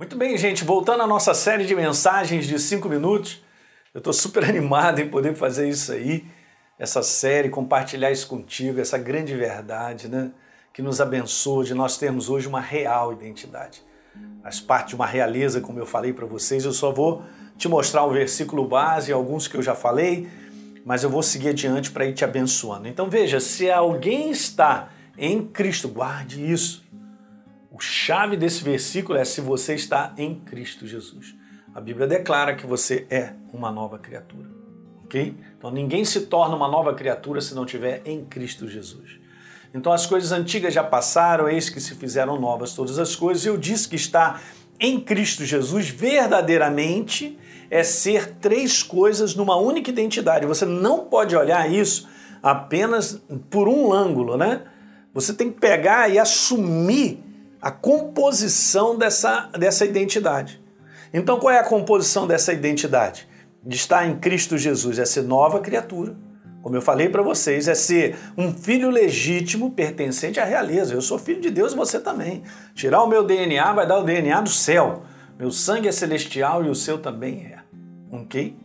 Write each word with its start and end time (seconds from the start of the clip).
Muito 0.00 0.16
bem, 0.16 0.34
gente, 0.38 0.64
voltando 0.64 1.02
à 1.02 1.06
nossa 1.06 1.34
série 1.34 1.66
de 1.66 1.76
mensagens 1.76 2.46
de 2.46 2.58
cinco 2.58 2.88
minutos, 2.88 3.42
eu 3.92 3.98
estou 3.98 4.14
super 4.14 4.42
animado 4.48 4.98
em 4.98 5.10
poder 5.10 5.34
fazer 5.34 5.68
isso 5.68 5.92
aí, 5.92 6.24
essa 6.78 7.02
série, 7.02 7.50
compartilhar 7.50 8.10
isso 8.10 8.26
contigo, 8.26 8.80
essa 8.80 8.96
grande 8.96 9.36
verdade, 9.36 10.08
né? 10.08 10.30
Que 10.72 10.80
nos 10.80 11.02
abençoa 11.02 11.64
de 11.64 11.74
nós 11.74 11.98
termos 11.98 12.30
hoje 12.30 12.48
uma 12.48 12.62
real 12.62 13.12
identidade. 13.12 13.82
Faz 14.42 14.58
parte 14.58 14.88
de 14.88 14.94
uma 14.94 15.04
realeza, 15.04 15.60
como 15.60 15.78
eu 15.78 15.84
falei 15.84 16.14
para 16.14 16.24
vocês, 16.24 16.64
eu 16.64 16.72
só 16.72 16.90
vou 16.90 17.22
te 17.58 17.68
mostrar 17.68 18.02
um 18.06 18.10
versículo 18.10 18.66
base, 18.66 19.12
alguns 19.12 19.46
que 19.46 19.58
eu 19.58 19.62
já 19.62 19.74
falei, 19.74 20.30
mas 20.82 21.04
eu 21.04 21.10
vou 21.10 21.22
seguir 21.22 21.50
adiante 21.50 21.90
para 21.90 22.06
ir 22.06 22.14
te 22.14 22.24
abençoando. 22.24 22.88
Então 22.88 23.10
veja, 23.10 23.38
se 23.38 23.70
alguém 23.70 24.30
está 24.30 24.88
em 25.18 25.46
Cristo, 25.46 25.88
guarde 25.88 26.50
isso 26.50 26.88
chave 27.82 28.36
desse 28.36 28.62
versículo 28.62 29.18
é 29.18 29.24
se 29.24 29.40
você 29.40 29.74
está 29.74 30.14
em 30.16 30.34
Cristo 30.34 30.86
Jesus. 30.86 31.34
A 31.74 31.80
Bíblia 31.80 32.06
declara 32.06 32.54
que 32.54 32.66
você 32.66 33.06
é 33.10 33.32
uma 33.52 33.70
nova 33.70 33.98
criatura. 33.98 34.48
Ok? 35.04 35.34
Então 35.58 35.70
ninguém 35.70 36.04
se 36.04 36.22
torna 36.22 36.54
uma 36.54 36.68
nova 36.68 36.94
criatura 36.94 37.40
se 37.40 37.54
não 37.54 37.64
tiver 37.64 38.02
em 38.04 38.24
Cristo 38.24 38.68
Jesus. 38.68 39.18
Então 39.72 39.92
as 39.92 40.06
coisas 40.06 40.32
antigas 40.32 40.74
já 40.74 40.82
passaram, 40.82 41.48
eis 41.48 41.70
que 41.70 41.80
se 41.80 41.94
fizeram 41.94 42.40
novas 42.40 42.74
todas 42.74 42.98
as 42.98 43.14
coisas. 43.14 43.44
Eu 43.44 43.56
disse 43.56 43.88
que 43.88 43.96
está 43.96 44.40
em 44.78 45.00
Cristo 45.00 45.44
Jesus 45.44 45.88
verdadeiramente 45.88 47.38
é 47.70 47.84
ser 47.84 48.34
três 48.40 48.82
coisas 48.82 49.34
numa 49.34 49.56
única 49.56 49.90
identidade. 49.90 50.44
Você 50.46 50.64
não 50.64 51.04
pode 51.04 51.36
olhar 51.36 51.70
isso 51.70 52.08
apenas 52.42 53.22
por 53.48 53.68
um 53.68 53.92
ângulo, 53.92 54.36
né? 54.36 54.62
Você 55.14 55.32
tem 55.32 55.52
que 55.52 55.60
pegar 55.60 56.08
e 56.08 56.18
assumir 56.18 57.29
a 57.60 57.70
composição 57.70 58.96
dessa, 58.96 59.50
dessa 59.58 59.84
identidade. 59.84 60.60
Então, 61.12 61.38
qual 61.38 61.52
é 61.52 61.58
a 61.58 61.64
composição 61.64 62.26
dessa 62.26 62.52
identidade? 62.52 63.28
De 63.62 63.76
estar 63.76 64.06
em 64.06 64.18
Cristo 64.18 64.56
Jesus 64.56 64.98
é 64.98 65.04
ser 65.04 65.22
nova 65.22 65.60
criatura. 65.60 66.16
Como 66.62 66.76
eu 66.76 66.82
falei 66.82 67.08
para 67.08 67.22
vocês, 67.22 67.68
é 67.68 67.74
ser 67.74 68.16
um 68.36 68.52
filho 68.52 68.90
legítimo 68.90 69.70
pertencente 69.70 70.38
à 70.38 70.44
realeza. 70.44 70.94
Eu 70.94 71.02
sou 71.02 71.18
filho 71.18 71.40
de 71.40 71.50
Deus 71.50 71.72
e 71.72 71.76
você 71.76 71.98
também. 71.98 72.42
Tirar 72.74 73.02
o 73.02 73.06
meu 73.06 73.24
DNA 73.24 73.72
vai 73.72 73.86
dar 73.86 73.98
o 73.98 74.04
DNA 74.04 74.40
do 74.42 74.50
céu. 74.50 75.02
Meu 75.38 75.50
sangue 75.50 75.88
é 75.88 75.92
celestial 75.92 76.64
e 76.64 76.68
o 76.68 76.74
seu 76.74 76.98
também 76.98 77.46
é. 77.46 77.58
Ok? 78.12 78.56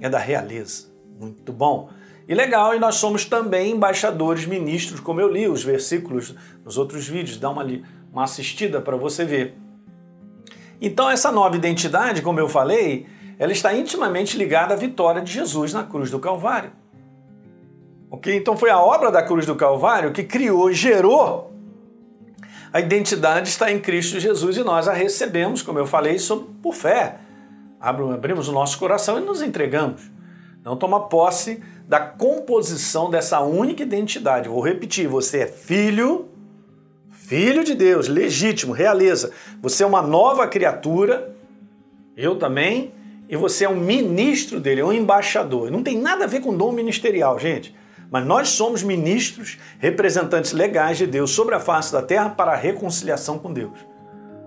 É 0.00 0.08
da 0.08 0.18
realeza. 0.18 0.86
Muito 1.20 1.52
bom. 1.52 1.90
E 2.26 2.34
legal, 2.34 2.74
e 2.74 2.78
nós 2.78 2.94
somos 2.94 3.26
também 3.26 3.72
embaixadores, 3.72 4.46
ministros, 4.46 4.98
como 4.98 5.20
eu 5.20 5.30
li 5.30 5.46
os 5.46 5.62
versículos 5.62 6.34
nos 6.64 6.78
outros 6.78 7.06
vídeos. 7.06 7.36
Dá 7.36 7.50
uma, 7.50 7.66
uma 8.14 8.24
assistida 8.24 8.80
para 8.80 8.96
você 8.96 9.26
ver. 9.26 9.58
Então, 10.80 11.10
essa 11.10 11.30
nova 11.30 11.54
identidade, 11.56 12.22
como 12.22 12.40
eu 12.40 12.48
falei, 12.48 13.06
ela 13.38 13.52
está 13.52 13.74
intimamente 13.74 14.38
ligada 14.38 14.72
à 14.72 14.76
vitória 14.76 15.20
de 15.20 15.30
Jesus 15.30 15.74
na 15.74 15.82
cruz 15.82 16.10
do 16.10 16.18
Calvário. 16.18 16.72
Ok? 18.10 18.34
Então, 18.34 18.56
foi 18.56 18.70
a 18.70 18.80
obra 18.80 19.12
da 19.12 19.22
cruz 19.22 19.44
do 19.44 19.54
Calvário 19.54 20.12
que 20.12 20.24
criou, 20.24 20.72
gerou 20.72 21.52
a 22.74 22.80
identidade 22.80 23.48
está 23.48 23.70
em 23.70 23.78
Cristo 23.78 24.18
Jesus 24.18 24.56
e 24.56 24.64
nós 24.64 24.88
a 24.88 24.92
recebemos, 24.92 25.62
como 25.62 25.78
eu 25.78 25.86
falei, 25.86 26.16
por 26.60 26.74
fé. 26.74 27.18
Abrimos 27.80 28.48
o 28.48 28.52
nosso 28.52 28.80
coração 28.80 29.16
e 29.16 29.20
nos 29.20 29.40
entregamos. 29.40 30.10
Não 30.64 30.76
toma 30.76 31.08
posse 31.08 31.62
da 31.86 32.00
composição 32.00 33.08
dessa 33.08 33.38
única 33.42 33.84
identidade. 33.84 34.48
Vou 34.48 34.60
repetir: 34.60 35.06
você 35.06 35.42
é 35.42 35.46
filho 35.46 36.30
Filho 37.24 37.64
de 37.64 37.74
Deus, 37.74 38.06
legítimo, 38.06 38.74
realeza. 38.74 39.30
Você 39.62 39.82
é 39.82 39.86
uma 39.86 40.02
nova 40.02 40.46
criatura, 40.46 41.34
eu 42.14 42.36
também, 42.36 42.92
e 43.30 43.34
você 43.34 43.64
é 43.64 43.68
um 43.68 43.80
ministro 43.80 44.60
dele, 44.60 44.82
é 44.82 44.84
um 44.84 44.92
embaixador. 44.92 45.70
Não 45.70 45.82
tem 45.82 45.98
nada 45.98 46.24
a 46.24 46.26
ver 46.26 46.42
com 46.42 46.54
dom 46.54 46.70
ministerial, 46.70 47.38
gente. 47.38 47.74
Mas 48.10 48.26
nós 48.26 48.50
somos 48.50 48.82
ministros, 48.82 49.56
representantes 49.78 50.52
legais 50.52 50.98
de 50.98 51.06
Deus 51.06 51.30
sobre 51.30 51.54
a 51.54 51.60
face 51.60 51.90
da 51.90 52.02
terra 52.02 52.28
para 52.28 52.52
a 52.52 52.56
reconciliação 52.56 53.38
com 53.38 53.54
Deus. 53.54 53.78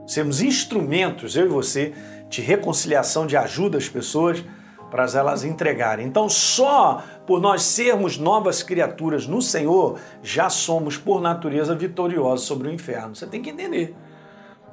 Sermos 0.05 0.39
instrumentos, 0.39 1.35
eu 1.35 1.45
e 1.45 1.49
você, 1.49 1.93
de 2.29 2.41
reconciliação, 2.41 3.25
de 3.25 3.35
ajuda 3.35 3.79
às 3.79 3.89
pessoas 3.89 4.43
para 4.89 5.05
elas 5.13 5.43
entregarem. 5.43 6.05
Então, 6.05 6.29
só 6.29 7.01
por 7.25 7.41
nós 7.41 7.63
sermos 7.63 8.17
novas 8.17 8.63
criaturas 8.63 9.27
no 9.27 9.41
Senhor, 9.41 9.99
já 10.21 10.49
somos, 10.49 10.97
por 10.97 11.21
natureza, 11.21 11.75
vitoriosos 11.75 12.45
sobre 12.45 12.69
o 12.69 12.73
inferno. 12.73 13.15
Você 13.15 13.27
tem 13.27 13.41
que 13.41 13.49
entender. 13.49 13.95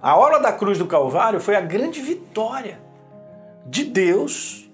A 0.00 0.16
obra 0.16 0.38
da 0.38 0.52
cruz 0.52 0.78
do 0.78 0.86
Calvário 0.86 1.40
foi 1.40 1.56
a 1.56 1.60
grande 1.60 2.00
vitória 2.00 2.80
de 3.66 3.84
Deus 3.84 4.70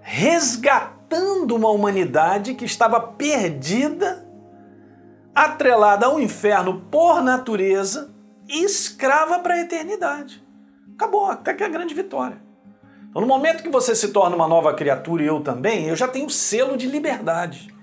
resgatando 0.00 1.54
uma 1.54 1.68
humanidade 1.70 2.54
que 2.54 2.64
estava 2.64 3.00
perdida, 3.00 4.26
atrelada 5.34 6.06
ao 6.06 6.20
inferno 6.20 6.80
por 6.90 7.20
natureza 7.20 8.14
escrava 8.48 9.40
para 9.40 9.54
a 9.54 9.60
eternidade. 9.60 10.44
Acabou, 10.94 11.26
até 11.26 11.52
que 11.52 11.62
é 11.62 11.66
a 11.66 11.70
grande 11.70 11.94
vitória. 11.94 12.40
Então, 13.16 13.26
no 13.26 13.32
momento 13.34 13.62
que 13.62 13.70
você 13.70 13.94
se 13.94 14.08
torna 14.08 14.36
uma 14.36 14.46
nova 14.46 14.74
criatura 14.74 15.22
e 15.22 15.26
eu 15.26 15.40
também, 15.40 15.86
eu 15.86 15.96
já 15.96 16.06
tenho 16.06 16.28
selo 16.28 16.76
de 16.76 16.86
liberdade. 16.86 17.74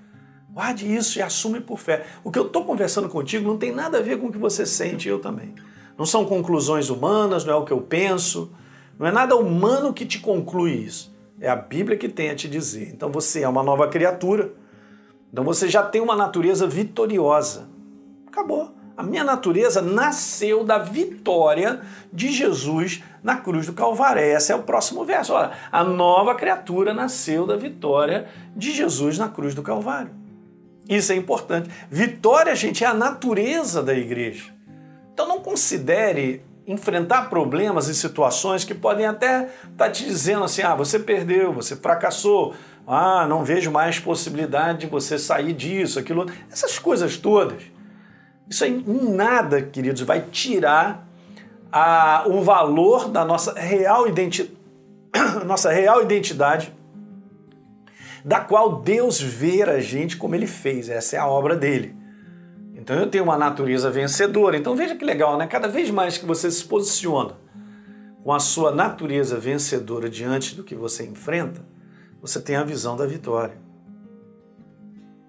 Guarde 0.48 0.94
isso 0.94 1.18
e 1.18 1.22
assume 1.22 1.58
por 1.58 1.76
fé. 1.76 2.06
O 2.22 2.30
que 2.30 2.38
eu 2.38 2.46
estou 2.46 2.64
conversando 2.64 3.08
contigo 3.08 3.48
não 3.48 3.58
tem 3.58 3.72
nada 3.72 3.98
a 3.98 4.00
ver 4.00 4.20
com 4.20 4.28
o 4.28 4.32
que 4.32 4.38
você 4.38 4.64
sente, 4.64 5.08
eu 5.08 5.18
também. 5.18 5.52
Não 5.98 6.06
são 6.06 6.24
conclusões 6.24 6.88
humanas, 6.88 7.44
não 7.44 7.52
é 7.52 7.56
o 7.56 7.64
que 7.64 7.72
eu 7.72 7.80
penso, 7.80 8.52
não 8.96 9.08
é 9.08 9.10
nada 9.10 9.34
humano 9.34 9.92
que 9.92 10.06
te 10.06 10.20
conclui 10.20 10.70
isso. 10.70 11.12
É 11.40 11.50
a 11.50 11.56
Bíblia 11.56 11.98
que 11.98 12.08
tem 12.08 12.30
a 12.30 12.36
te 12.36 12.48
dizer. 12.48 12.90
Então 12.94 13.10
você 13.10 13.42
é 13.42 13.48
uma 13.48 13.64
nova 13.64 13.88
criatura, 13.88 14.52
então 15.32 15.42
você 15.42 15.68
já 15.68 15.82
tem 15.82 16.00
uma 16.00 16.14
natureza 16.14 16.64
vitoriosa. 16.64 17.68
Acabou. 18.24 18.72
A 18.96 19.02
minha 19.02 19.24
natureza 19.24 19.82
nasceu 19.82 20.62
da 20.62 20.78
vitória 20.78 21.80
de 22.12 22.30
Jesus 22.30 23.02
na 23.24 23.36
cruz 23.36 23.66
do 23.66 23.72
Calvário. 23.72 24.22
Esse 24.22 24.52
é 24.52 24.54
o 24.54 24.62
próximo 24.62 25.04
verso. 25.04 25.32
Olha, 25.32 25.50
a 25.72 25.82
nova 25.82 26.34
criatura 26.36 26.94
nasceu 26.94 27.44
da 27.44 27.56
vitória 27.56 28.28
de 28.54 28.72
Jesus 28.72 29.18
na 29.18 29.28
cruz 29.28 29.52
do 29.52 29.62
Calvário. 29.62 30.10
Isso 30.88 31.12
é 31.12 31.16
importante. 31.16 31.68
Vitória, 31.90 32.54
gente, 32.54 32.84
é 32.84 32.86
a 32.86 32.94
natureza 32.94 33.82
da 33.82 33.94
igreja. 33.94 34.52
Então 35.12 35.26
não 35.26 35.40
considere 35.40 36.44
enfrentar 36.66 37.28
problemas 37.28 37.88
e 37.88 37.94
situações 37.94 38.64
que 38.64 38.74
podem 38.74 39.06
até 39.06 39.44
estar 39.44 39.70
tá 39.76 39.90
te 39.90 40.04
dizendo 40.04 40.44
assim: 40.44 40.62
ah, 40.62 40.74
você 40.76 41.00
perdeu, 41.00 41.52
você 41.52 41.74
fracassou, 41.74 42.54
ah, 42.86 43.26
não 43.26 43.44
vejo 43.44 43.72
mais 43.72 43.98
possibilidade 43.98 44.80
de 44.80 44.86
você 44.86 45.18
sair 45.18 45.52
disso, 45.52 45.98
aquilo. 45.98 46.26
Essas 46.50 46.78
coisas 46.78 47.16
todas 47.16 47.73
isso 48.48 48.64
aí 48.64 48.84
em 48.86 49.14
nada, 49.14 49.62
queridos, 49.62 50.02
vai 50.02 50.20
tirar 50.20 51.08
a, 51.72 52.24
o 52.26 52.42
valor 52.42 53.08
da 53.08 53.24
nossa 53.24 53.52
real, 53.58 54.06
identi 54.06 54.56
nossa 55.46 55.70
real 55.70 56.02
identidade, 56.02 56.72
da 58.24 58.40
qual 58.40 58.80
Deus 58.80 59.20
vê 59.20 59.62
a 59.62 59.80
gente 59.80 60.16
como 60.16 60.34
Ele 60.34 60.46
fez. 60.46 60.88
Essa 60.88 61.16
é 61.16 61.18
a 61.18 61.26
obra 61.26 61.56
dele. 61.56 61.96
Então 62.74 62.96
eu 62.96 63.08
tenho 63.08 63.24
uma 63.24 63.36
natureza 63.36 63.90
vencedora. 63.90 64.56
Então 64.56 64.76
veja 64.76 64.94
que 64.94 65.04
legal, 65.04 65.36
né? 65.38 65.46
Cada 65.46 65.68
vez 65.68 65.90
mais 65.90 66.18
que 66.18 66.26
você 66.26 66.50
se 66.50 66.64
posiciona 66.64 67.32
com 68.22 68.32
a 68.32 68.40
sua 68.40 68.70
natureza 68.70 69.38
vencedora 69.38 70.08
diante 70.08 70.54
do 70.54 70.64
que 70.64 70.74
você 70.74 71.04
enfrenta, 71.04 71.60
você 72.20 72.40
tem 72.40 72.56
a 72.56 72.64
visão 72.64 72.96
da 72.96 73.06
vitória. 73.06 73.56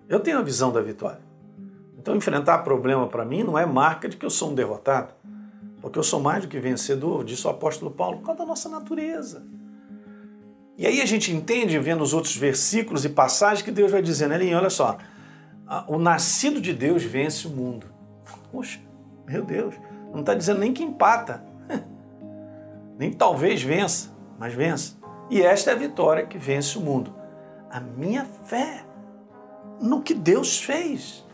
Eu 0.08 0.20
tenho 0.20 0.38
a 0.38 0.42
visão 0.42 0.72
da 0.72 0.82
vitória. 0.82 1.25
Então, 2.06 2.16
enfrentar 2.16 2.60
problema 2.60 3.08
para 3.08 3.26
mim 3.26 3.42
não 3.42 3.58
é 3.58 3.66
marca 3.66 4.08
de 4.08 4.16
que 4.16 4.24
eu 4.24 4.30
sou 4.30 4.52
um 4.52 4.54
derrotado, 4.54 5.12
porque 5.82 5.98
eu 5.98 6.04
sou 6.04 6.20
mais 6.20 6.44
do 6.44 6.48
que 6.48 6.60
vencedor, 6.60 7.26
disse 7.26 7.48
o 7.48 7.50
apóstolo 7.50 7.90
Paulo, 7.90 8.20
por 8.20 8.28
causa 8.28 8.42
da 8.42 8.46
nossa 8.46 8.70
natureza. 8.70 9.44
E 10.78 10.86
aí 10.86 11.02
a 11.02 11.06
gente 11.08 11.32
entende, 11.32 11.80
vendo 11.80 12.04
os 12.04 12.14
outros 12.14 12.38
versículos 12.38 13.06
e 13.06 13.10
passagens, 13.10 13.64
que 13.64 13.72
Deus 13.72 13.92
vai 13.92 14.04
dizendo, 14.04 14.36
Elinho, 14.36 14.56
olha 14.56 14.70
só, 14.70 15.00
o 15.88 15.98
nascido 15.98 16.62
de 16.62 16.74
Deus 16.74 17.04
vence 17.04 17.48
o 17.48 17.50
mundo. 17.50 17.88
Poxa, 18.52 18.80
meu 19.26 19.44
Deus, 19.44 19.74
não 20.14 20.20
está 20.20 20.36
dizendo 20.36 20.60
nem 20.60 20.72
que 20.72 20.84
empata, 20.84 21.44
nem 23.00 23.12
talvez 23.12 23.64
vença, 23.64 24.12
mas 24.38 24.54
vença. 24.54 24.96
E 25.28 25.42
esta 25.42 25.72
é 25.72 25.74
a 25.74 25.78
vitória 25.78 26.24
que 26.24 26.38
vence 26.38 26.78
o 26.78 26.82
mundo. 26.82 27.12
A 27.68 27.80
minha 27.80 28.26
fé 28.26 28.86
no 29.82 30.04
que 30.04 30.14
Deus 30.14 30.62
fez. 30.62 31.25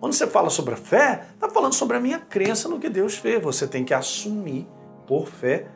Quando 0.00 0.12
você 0.12 0.26
fala 0.26 0.48
sobre 0.50 0.74
a 0.74 0.76
fé, 0.76 1.26
está 1.34 1.48
falando 1.48 1.72
sobre 1.72 1.96
a 1.96 2.00
minha 2.00 2.18
crença 2.18 2.68
no 2.68 2.78
que 2.78 2.88
Deus 2.88 3.16
fez. 3.16 3.42
Você 3.42 3.66
tem 3.66 3.84
que 3.84 3.92
assumir, 3.92 4.66
por 5.06 5.26
fé, 5.26 5.66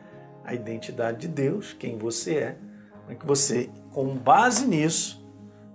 a 0.45 0.53
identidade 0.53 1.19
de 1.19 1.27
Deus, 1.27 1.73
quem 1.73 1.97
você 1.97 2.35
é, 2.35 2.57
para 3.05 3.15
que 3.15 3.25
você, 3.25 3.69
com 3.91 4.15
base 4.15 4.65
nisso, 4.65 5.23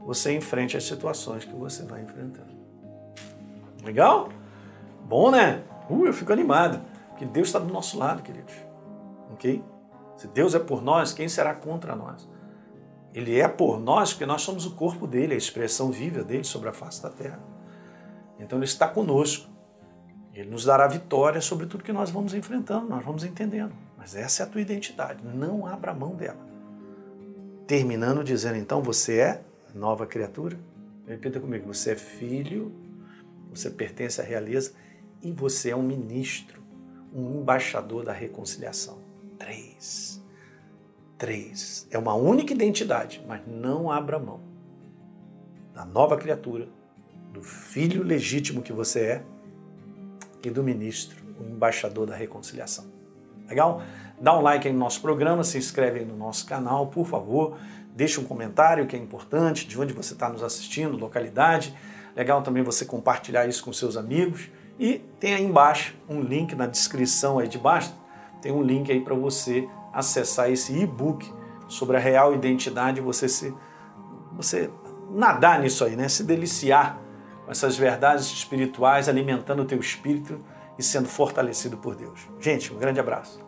você 0.00 0.34
enfrente 0.34 0.76
as 0.76 0.84
situações 0.84 1.44
que 1.44 1.54
você 1.54 1.82
vai 1.84 2.02
enfrentando. 2.02 2.56
Legal? 3.84 4.30
Bom, 5.06 5.30
né? 5.30 5.62
Uh, 5.88 6.06
eu 6.06 6.12
fico 6.12 6.32
animado, 6.32 6.80
porque 7.10 7.24
Deus 7.24 7.48
está 7.48 7.58
do 7.58 7.72
nosso 7.72 7.98
lado, 7.98 8.22
queridos. 8.22 8.54
ok? 9.32 9.62
Se 10.16 10.26
Deus 10.28 10.54
é 10.54 10.58
por 10.58 10.82
nós, 10.82 11.12
quem 11.12 11.28
será 11.28 11.54
contra 11.54 11.94
nós? 11.94 12.28
Ele 13.14 13.38
é 13.38 13.48
por 13.48 13.78
nós 13.78 14.12
porque 14.12 14.26
nós 14.26 14.42
somos 14.42 14.66
o 14.66 14.72
corpo 14.74 15.06
dele, 15.06 15.34
a 15.34 15.36
expressão 15.36 15.90
viva 15.90 16.22
dele 16.22 16.44
sobre 16.44 16.68
a 16.68 16.72
face 16.72 17.02
da 17.02 17.08
terra. 17.08 17.40
Então 18.38 18.58
ele 18.58 18.64
está 18.64 18.88
conosco. 18.88 19.48
Ele 20.32 20.50
nos 20.50 20.64
dará 20.64 20.86
vitória 20.86 21.40
sobre 21.40 21.66
tudo 21.66 21.82
que 21.82 21.92
nós 21.92 22.10
vamos 22.10 22.32
enfrentando, 22.32 22.88
nós 22.88 23.04
vamos 23.04 23.24
entendendo. 23.24 23.72
Mas 23.96 24.14
essa 24.14 24.42
é 24.42 24.46
a 24.46 24.48
tua 24.48 24.60
identidade, 24.60 25.24
não 25.24 25.66
abra 25.66 25.92
mão 25.92 26.14
dela. 26.14 26.38
Terminando 27.66 28.22
dizendo 28.22 28.56
então, 28.56 28.80
você 28.80 29.18
é 29.18 29.42
nova 29.74 30.06
criatura. 30.06 30.58
Repita 31.06 31.40
comigo, 31.40 31.66
você 31.66 31.92
é 31.92 31.96
filho, 31.96 32.72
você 33.50 33.70
pertence 33.70 34.20
à 34.20 34.24
realeza 34.24 34.72
e 35.22 35.32
você 35.32 35.70
é 35.70 35.76
um 35.76 35.82
ministro, 35.82 36.62
um 37.12 37.40
embaixador 37.40 38.04
da 38.04 38.12
reconciliação. 38.12 38.98
Três. 39.38 40.22
Três. 41.16 41.88
É 41.90 41.98
uma 41.98 42.14
única 42.14 42.52
identidade, 42.52 43.24
mas 43.26 43.40
não 43.46 43.90
abra 43.90 44.18
mão 44.18 44.48
da 45.78 45.84
nova 45.84 46.16
criatura, 46.16 46.68
do 47.32 47.42
filho 47.42 48.02
legítimo 48.02 48.62
que 48.62 48.72
você 48.72 49.00
é 49.00 49.22
e 50.42 50.50
do 50.50 50.62
ministro, 50.62 51.16
o 51.38 51.44
embaixador 51.44 52.06
da 52.06 52.14
reconciliação. 52.14 52.86
Legal? 53.48 53.82
Dá 54.20 54.36
um 54.36 54.42
like 54.42 54.66
aí 54.66 54.72
no 54.72 54.80
nosso 54.80 55.00
programa, 55.00 55.44
se 55.44 55.58
inscreve 55.58 56.00
aí 56.00 56.04
no 56.04 56.16
nosso 56.16 56.46
canal, 56.46 56.88
por 56.88 57.06
favor. 57.06 57.56
Deixa 57.94 58.20
um 58.20 58.24
comentário 58.24 58.86
que 58.86 58.96
é 58.96 58.98
importante, 58.98 59.66
de 59.66 59.80
onde 59.80 59.92
você 59.92 60.12
está 60.12 60.28
nos 60.28 60.42
assistindo, 60.42 60.96
localidade. 60.96 61.74
Legal 62.14 62.42
também 62.42 62.62
você 62.62 62.84
compartilhar 62.84 63.46
isso 63.46 63.64
com 63.64 63.72
seus 63.72 63.96
amigos. 63.96 64.50
E 64.78 65.00
tem 65.18 65.34
aí 65.34 65.44
embaixo 65.44 65.96
um 66.08 66.20
link 66.20 66.54
na 66.54 66.66
descrição 66.66 67.38
aí 67.38 67.48
de 67.48 67.58
baixo, 67.58 67.92
tem 68.40 68.52
um 68.52 68.62
link 68.62 68.90
aí 68.92 69.00
para 69.00 69.14
você 69.14 69.68
acessar 69.92 70.50
esse 70.50 70.72
e-book 70.72 71.32
sobre 71.66 71.96
a 71.96 72.00
real 72.00 72.32
identidade, 72.32 73.00
você 73.00 73.28
se 73.28 73.52
você 74.32 74.70
nadar 75.10 75.60
nisso 75.60 75.84
aí, 75.84 75.96
né? 75.96 76.08
Se 76.08 76.22
deliciar 76.22 77.00
com 77.48 77.52
essas 77.52 77.78
verdades 77.78 78.26
espirituais, 78.26 79.08
alimentando 79.08 79.62
o 79.62 79.64
teu 79.64 79.80
espírito 79.80 80.38
e 80.78 80.82
sendo 80.82 81.08
fortalecido 81.08 81.78
por 81.78 81.94
Deus. 81.94 82.28
Gente, 82.38 82.74
um 82.74 82.78
grande 82.78 83.00
abraço. 83.00 83.47